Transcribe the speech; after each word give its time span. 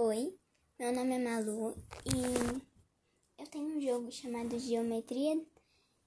Oi, 0.00 0.32
meu 0.78 0.92
nome 0.92 1.16
é 1.16 1.18
Malu 1.18 1.76
e 2.06 2.62
eu 3.36 3.46
tenho 3.48 3.76
um 3.76 3.80
jogo 3.80 4.12
chamado 4.12 4.56
Geometria, 4.56 5.44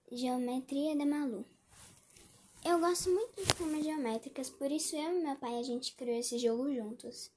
Geometria 0.09 0.95
da 0.95 1.05
Malu. 1.05 1.43
Eu 2.63 2.79
gosto 2.79 3.09
muito 3.09 3.35
de 3.35 3.53
formas 3.53 3.83
geométricas, 3.83 4.49
por 4.49 4.71
isso 4.71 4.95
eu 4.95 5.19
e 5.19 5.21
meu 5.21 5.35
pai 5.35 5.59
a 5.59 5.63
gente 5.63 5.93
criou 5.95 6.17
esse 6.17 6.39
jogo 6.39 6.73
juntos. 6.73 7.29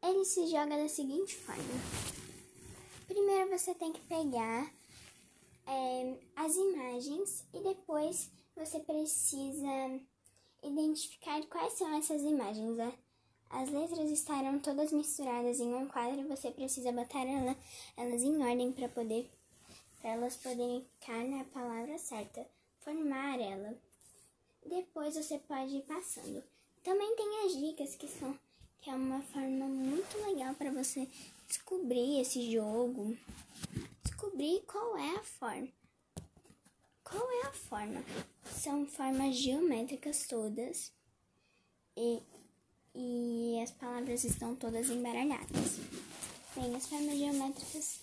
Ele 0.00 0.24
se 0.24 0.46
joga 0.46 0.76
da 0.76 0.88
seguinte 0.88 1.34
forma: 1.34 1.64
primeiro 3.08 3.50
você 3.50 3.74
tem 3.74 3.92
que 3.92 4.02
pegar 4.02 4.72
é, 5.66 6.16
as 6.36 6.54
imagens 6.54 7.44
e 7.52 7.58
depois 7.58 8.30
você 8.54 8.78
precisa 8.78 10.00
identificar 10.62 11.44
quais 11.46 11.72
são 11.72 11.92
essas 11.96 12.22
imagens. 12.22 12.76
Né? 12.76 12.96
As 13.54 13.70
letras 13.70 14.10
estarão 14.10 14.58
todas 14.58 14.92
misturadas 14.92 15.60
em 15.60 15.72
um 15.72 15.86
quadro 15.86 16.20
e 16.20 16.24
você 16.24 16.50
precisa 16.50 16.90
botar 16.90 17.24
ela, 17.24 17.56
elas 17.96 18.22
em 18.22 18.36
ordem 18.42 18.72
para 18.72 18.88
poder 18.88 19.30
para 20.00 20.10
elas 20.10 20.36
poderem 20.36 20.84
ficar 21.00 21.24
na 21.24 21.44
palavra 21.44 21.96
certa, 21.96 22.46
formar 22.80 23.40
ela. 23.40 23.74
Depois 24.66 25.14
você 25.14 25.38
pode 25.38 25.76
ir 25.76 25.82
passando. 25.82 26.42
Também 26.82 27.16
tem 27.16 27.46
as 27.46 27.56
dicas 27.56 27.96
que 27.96 28.06
são 28.06 28.38
que 28.82 28.90
é 28.90 28.94
uma 28.94 29.22
forma 29.22 29.64
muito 29.64 30.18
legal 30.26 30.54
para 30.56 30.70
você 30.70 31.08
descobrir 31.48 32.20
esse 32.20 32.52
jogo, 32.52 33.16
descobrir 34.02 34.60
qual 34.66 34.98
é 34.98 35.16
a 35.16 35.22
forma. 35.22 35.68
Qual 37.02 37.30
é 37.30 37.46
a 37.46 37.52
forma? 37.52 38.04
São 38.44 38.86
formas 38.86 39.36
geométricas 39.36 40.26
todas 40.26 40.92
e, 41.96 42.20
as 43.64 43.70
palavras 43.70 44.24
estão 44.24 44.54
todas 44.54 44.90
embaralhadas. 44.90 45.78
Bem, 46.54 46.76
as 46.76 46.86
formas 46.86 47.16
geométricas 47.16 47.98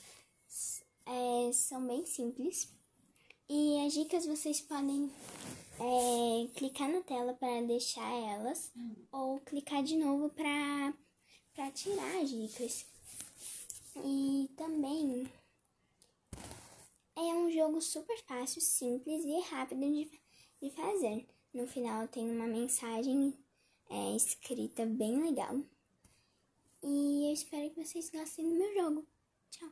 é, 1.06 1.54
são 1.54 1.86
bem 1.86 2.04
simples 2.04 2.67
e 3.48 3.86
as 3.86 3.94
dicas 3.94 4.26
vocês 4.26 4.59
podem 4.59 5.12
é, 5.80 6.48
clicar 6.56 6.89
na 6.89 7.02
tela 7.02 7.36
para 7.36 7.62
deixar 7.62 8.12
elas 8.12 8.72
ou 9.12 9.39
clicar 9.42 9.84
de 9.84 9.98
novo 9.98 10.32
para 10.32 11.72
tirar 11.76 12.17
as 12.23 12.32
dicas. 12.32 12.88
E 14.04 14.50
também 14.58 15.32
é 17.16 17.36
um 17.36 17.52
jogo 17.52 17.80
super 17.82 18.17
fácil, 18.23 18.62
simples 18.62 19.23
e 19.23 19.39
rápido 19.42 19.82
de, 19.82 20.09
de 20.59 20.72
fazer. 20.72 21.28
No 21.54 21.67
final 21.67 22.08
tem 22.08 22.32
uma 22.32 22.48
mensagem 22.48 23.38
é, 23.92 24.16
escrita 24.16 24.86
bem 24.86 25.22
legal. 25.22 25.61
E 26.81 27.28
eu 27.28 27.34
espero 27.34 27.70
que 27.70 27.84
vocês 27.86 28.09
gostem 28.09 28.50
do 28.50 28.56
meu 28.58 28.73
jogo. 28.73 29.08
Tchau! 29.52 29.70